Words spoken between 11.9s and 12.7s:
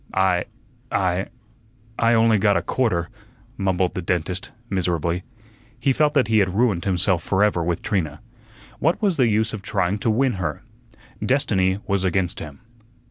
against him.